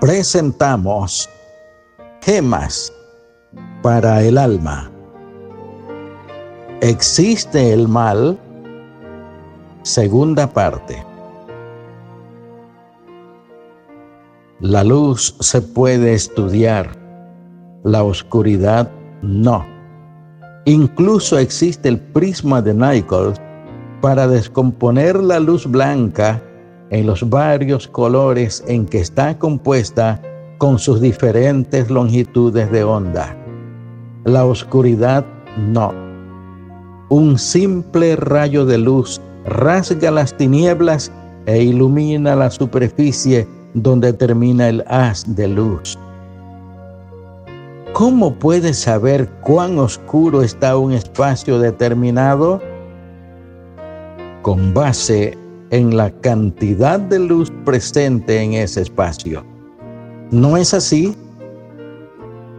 [0.00, 1.28] presentamos
[2.22, 2.90] gemas
[3.82, 4.90] para el alma.
[6.80, 8.38] ¿Existe el mal?
[9.82, 11.04] Segunda parte.
[14.60, 16.96] La luz se puede estudiar,
[17.84, 18.90] la oscuridad
[19.20, 19.66] no.
[20.64, 23.38] Incluso existe el prisma de Nichols
[24.00, 26.42] para descomponer la luz blanca
[26.90, 30.20] en los varios colores en que está compuesta
[30.58, 33.36] con sus diferentes longitudes de onda.
[34.24, 35.24] La oscuridad
[35.56, 35.92] no.
[37.08, 41.10] Un simple rayo de luz rasga las tinieblas
[41.46, 45.98] e ilumina la superficie donde termina el haz de luz.
[47.92, 52.60] ¿Cómo puedes saber cuán oscuro está un espacio determinado?
[54.42, 55.36] Con base
[55.70, 59.44] en la cantidad de luz presente en ese espacio.
[60.30, 61.16] ¿No es así?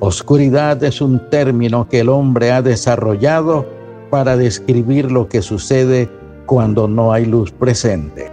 [0.00, 3.66] Oscuridad es un término que el hombre ha desarrollado
[4.10, 6.10] para describir lo que sucede
[6.46, 8.30] cuando no hay luz presente.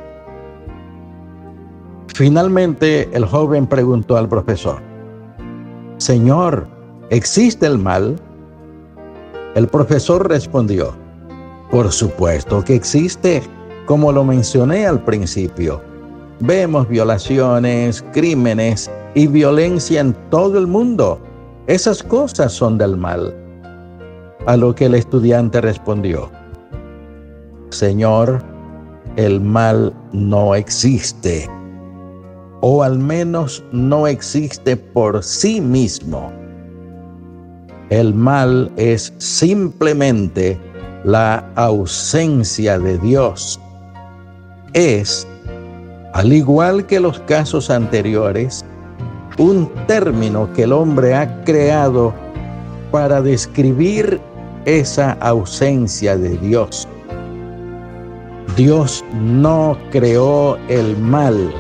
[2.14, 4.82] Finalmente el joven preguntó al profesor,
[5.98, 6.68] Señor,
[7.10, 8.16] ¿existe el mal?
[9.56, 10.94] El profesor respondió,
[11.70, 13.42] por supuesto que existe,
[13.92, 15.82] como lo mencioné al principio.
[16.40, 21.20] Vemos violaciones, crímenes y violencia en todo el mundo.
[21.68, 23.36] Esas cosas son del mal.
[24.46, 26.32] A lo que el estudiante respondió,
[27.70, 28.42] Señor,
[29.18, 31.50] el mal no existe
[32.62, 36.32] o al menos no existe por sí mismo.
[37.90, 40.58] El mal es simplemente
[41.04, 43.60] la ausencia de Dios.
[44.74, 45.28] Es,
[46.14, 48.66] al igual que los casos anteriores,
[49.38, 52.14] un término que el hombre ha creado
[52.92, 54.20] para describir
[54.66, 56.88] esa ausencia de Dios.
[58.56, 61.52] Dios no creó el mal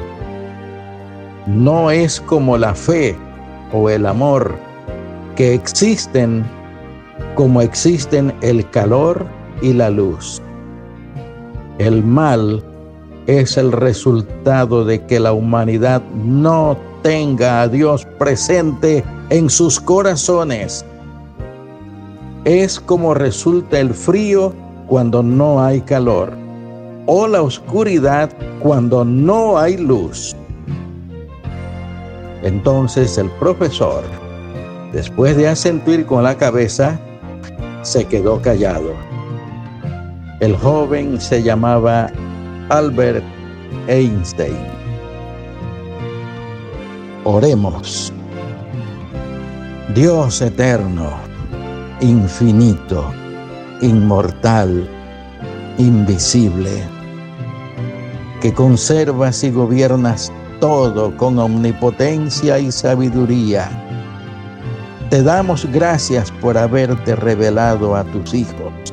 [1.48, 3.16] no es como la fe
[3.74, 4.56] o el amor
[5.36, 6.46] que existen
[7.36, 9.26] como existen el calor
[9.62, 10.42] y la luz.
[11.80, 12.64] El mal
[13.40, 20.86] es el resultado de que la humanidad no tenga a Dios presente en sus corazones.
[22.44, 24.54] Es como resulta el frío
[24.88, 26.34] cuando no hay calor
[27.06, 30.36] o la oscuridad cuando no hay luz.
[32.44, 34.04] Entonces el profesor,
[34.92, 37.00] después de asentir con la cabeza,
[37.84, 38.92] se quedó callado.
[40.42, 42.12] El joven se llamaba
[42.72, 43.26] Albert
[43.90, 44.56] Einstein.
[47.26, 48.14] Oremos.
[49.94, 51.10] Dios eterno,
[52.00, 53.12] infinito,
[53.82, 54.88] inmortal,
[55.80, 56.82] invisible,
[58.40, 63.70] que conservas y gobiernas todo con omnipotencia y sabiduría.
[65.10, 68.91] Te damos gracias por haberte revelado a tus hijos.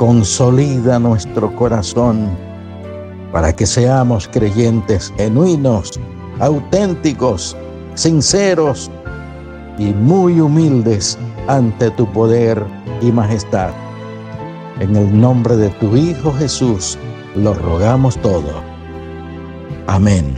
[0.00, 2.30] Consolida nuestro corazón
[3.32, 6.00] para que seamos creyentes genuinos,
[6.38, 7.54] auténticos,
[7.96, 8.90] sinceros
[9.76, 11.18] y muy humildes
[11.48, 12.64] ante tu poder
[13.02, 13.72] y majestad.
[14.80, 16.96] En el nombre de tu Hijo Jesús
[17.36, 18.62] lo rogamos todo.
[19.86, 20.34] Amén.